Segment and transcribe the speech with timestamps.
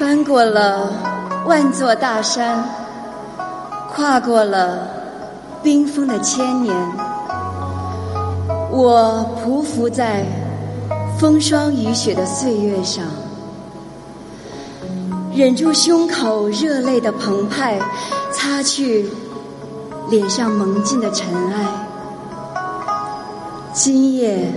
[0.00, 0.90] 翻过了
[1.44, 2.64] 万座大山，
[3.92, 4.88] 跨过了
[5.62, 6.74] 冰封的千年，
[8.70, 10.24] 我匍匐在
[11.18, 13.04] 风霜雨雪的岁月上，
[15.34, 17.78] 忍住胸口热泪的澎湃，
[18.32, 19.06] 擦去
[20.08, 21.66] 脸上蒙进的尘埃。
[23.74, 24.50] 今夜，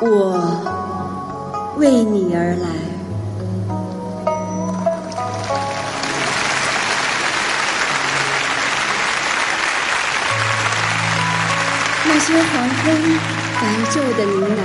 [0.00, 0.40] 我
[1.76, 2.87] 为你而来。
[12.10, 12.86] 那些黄昏
[13.60, 14.60] 白昼的呢喃，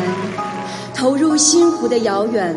[0.95, 2.55] 投入心湖的遥远，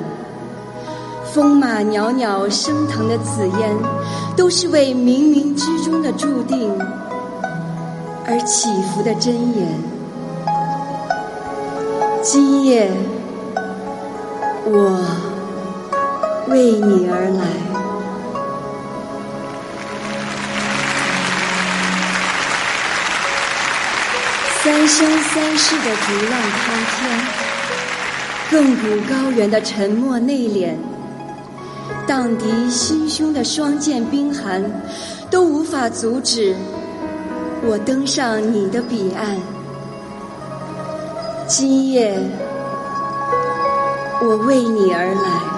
[1.35, 3.77] 风马袅袅升腾的紫烟，
[4.37, 6.73] 都是为冥冥之中的注定
[8.25, 9.69] 而起伏的真言。
[12.23, 12.91] 今夜，
[14.65, 15.05] 我
[16.48, 17.66] 为你而来。
[24.67, 27.00] 三生三世的逐浪滔天，
[28.50, 30.75] 亘古高原的沉默内敛，
[32.05, 34.64] 荡涤心胸的霜剑冰寒，
[35.31, 36.56] 都无法阻止
[37.62, 39.39] 我登上你的彼岸。
[41.47, 42.19] 今夜，
[44.20, 45.56] 我为你而来。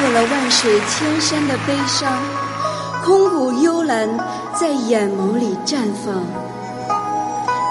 [0.00, 2.10] 过了万水千山的悲伤，
[3.04, 4.08] 空谷幽兰
[4.58, 6.24] 在眼眸里绽放。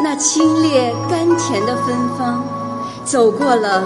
[0.03, 2.43] 那清冽甘甜的芬芳，
[3.03, 3.83] 走过了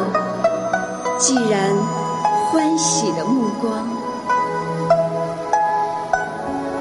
[1.18, 1.74] 既然
[2.52, 3.88] 欢喜的目光。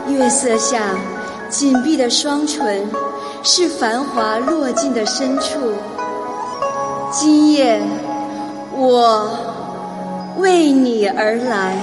[0.08, 0.96] 月色下
[1.48, 2.90] 紧闭的双唇，
[3.44, 5.72] 是繁华落尽的深处。
[7.12, 7.80] 今夜，
[8.72, 9.30] 我。
[10.36, 11.76] 为你而来，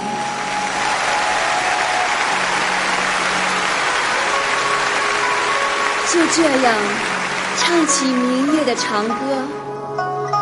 [6.11, 6.76] 就这样
[7.58, 9.14] 唱起明夜的长歌，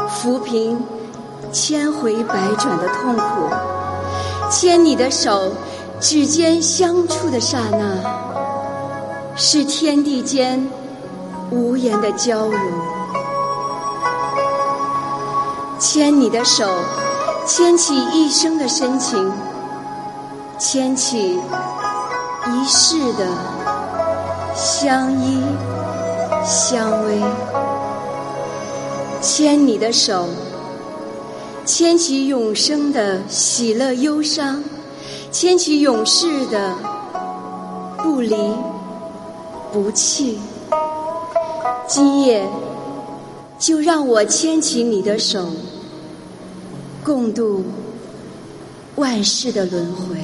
[0.10, 0.82] 抚平
[1.52, 3.50] 千回百转的痛苦，
[4.50, 5.52] 牵你的手，
[6.00, 10.66] 指尖相触的刹那，是天地间
[11.52, 12.60] 无言的交融，
[15.78, 16.70] 牵你的手。
[17.48, 19.32] 牵起一生的深情，
[20.60, 21.40] 牵起
[22.46, 23.26] 一世的
[24.54, 25.42] 相依
[26.46, 27.22] 相偎，
[29.22, 30.28] 牵你的手，
[31.66, 34.62] 牵起永生的喜乐忧伤，
[35.32, 36.76] 牵起永世的
[38.04, 38.38] 不离
[39.72, 40.38] 不弃。
[41.88, 42.46] 今夜，
[43.58, 45.48] 就让我牵起你的手。
[47.08, 47.64] 共度
[48.98, 50.18] 万世的轮回。